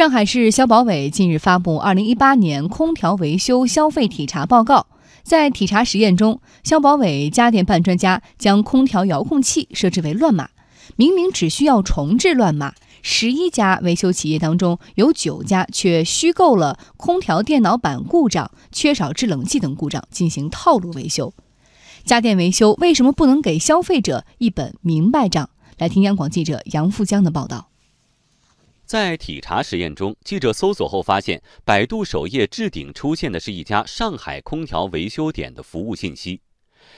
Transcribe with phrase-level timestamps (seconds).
[0.00, 4.76] 上海市消保委近日发布《二零一八年空调维修消费体查报告》。
[5.22, 10.48] 在体查实验中，消保委家电办专家将空调遥控器设置为乱码，
[10.96, 21.34] 明明只需要重置乱码，十一家维修企业当中有九家却虚构了空调电脑板故障、缺少制冷剂等故障进行套路维修。
[22.06, 25.50] 家电维修为什么不能给消费者一本明白账？
[25.76, 27.69] 来听央广记者杨富江的报道。
[28.90, 36.40] 在体察实验中，记者搜索后发现，百度首页置顶出现的是一家上海空调维修点的服务信息。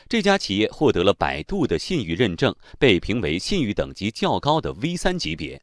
[0.08, 5.60] 这家企业获得了百度的信誉认证，被评为信誉等级较高的 V 三级别。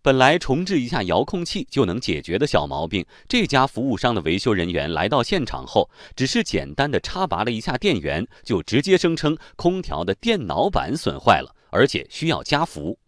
[0.00, 12.98] 本来重置一下遥控器就能解决的小毛病，这家服务商的维修人员来到现场后，只是简单的插拔了一下电源，就直接声称空调的电脑板损坏了，而且需要加氟。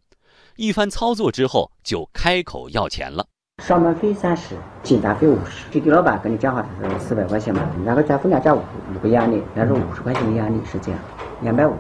[0.60, 3.26] 一番操作之后，就开口要钱了。
[3.64, 5.64] 上门费三十，进单费五十。
[5.70, 8.60] 这个老板跟你讲话的是四百块钱嘛，然后加分量加五
[8.94, 11.00] 五个压力，然后五十块钱的压力是这样，
[11.40, 11.74] 两百五。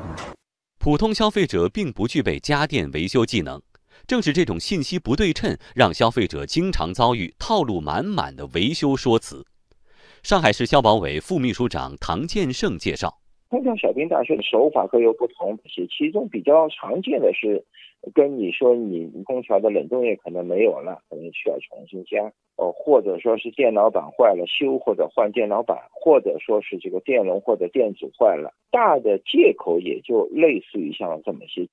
[0.78, 3.60] 普通消费者并不具备家电维修技能，
[4.06, 9.44] 正是这种信息不对称，让消费者经常遭遇套路满满的维修说辞。
[10.22, 13.19] 上海市消保委副秘书长唐建胜介绍。
[13.50, 17.64] 空调小病大修的手法各有不同，其其中比较常见的是，
[18.14, 31.66] 跟你说你空调的冷冻液可能没有了，可能需要重新加，哦，或者说是电脑板坏了修或者换电脑板，或者说是这个电容或者电阻坏了，大的借口也就类似于像这么些。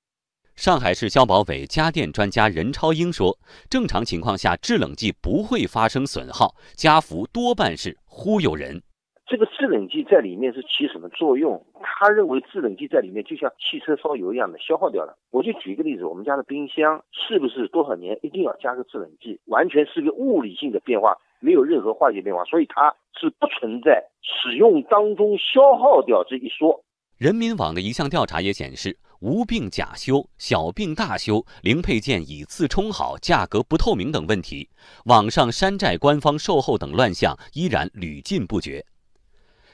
[0.55, 3.37] 上海市消保委家电专家任超英说，
[3.69, 8.81] 正常情况下制冷剂不会发生损耗，加氟多半是忽悠人。
[9.27, 11.61] 这个制冷剂在里面是起什么作用？
[11.83, 15.17] 他认为制冷剂在里面就像汽车烧油一样的消耗掉了。
[15.31, 19.37] 我就举一个例子，我们家的冰箱是不是多少年一定要加个制冷剂？
[19.47, 26.81] 完全是个物理性的变化，没有任何化学变化，所以它是不存在使用当中消耗掉这一说。
[27.17, 34.69] 人民网的一项调查也显示，无病假修、小病大修、零配件以次充好、价格不透明等问题，
[35.05, 38.85] 网上山寨官方售后等乱象依然屡禁不绝。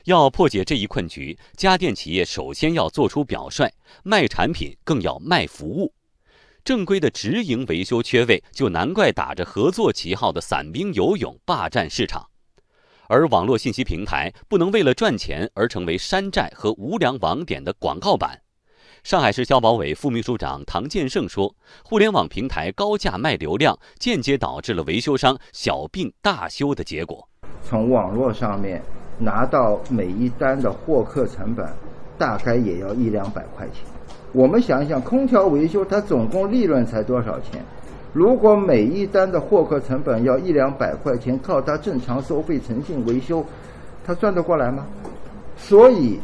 [0.05, 3.71] 要破解这一困局，家电企业首先要做出表率，
[4.03, 5.93] 卖产品更要卖服务。
[6.65, 12.27] 正规的直营维修缺位，就难怪打着合作旗号的散兵游勇霸占市场。
[13.07, 18.41] 而网络信息平台不能为了赚钱而成为山寨和无良网点的广告板。
[19.03, 21.53] 上海市消保委副秘书长唐建胜说
[21.83, 27.27] ：“互联网平台高价卖流量，间接导致了维修商小病大修的结果。
[27.61, 28.81] 从网络上面。”
[29.17, 31.65] 拿到每一单的获客成本，
[32.17, 33.85] 大概也要一两百块钱。
[34.31, 37.61] 我们想一想，空调维修它总共利润才多少钱？
[38.13, 43.43] 如果每一单的获客成本要一两百块钱，靠它正常收费诚信维修，
[44.05, 44.85] 它赚得过来吗？
[45.57, 46.19] 所以，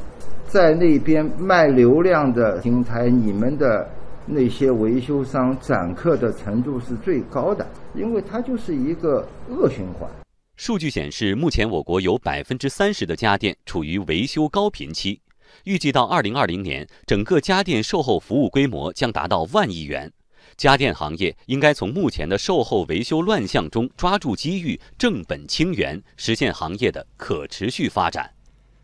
[0.48, 3.88] 在那边卖流量的平台，你们的
[4.26, 10.10] 那些维修商揽客的程度是最高的，因为它就是一个恶循环。
[10.59, 15.22] 数据显示，目前我国有百分之三十的家电处于维修高频期，
[15.64, 20.12] 预计到二零二零年，整个家电售后服务规模将达到万亿元。
[20.58, 28.30] 家电行业应该从目前的售后维修乱象中抓住机遇，正本清源，实现行业的可持续发展。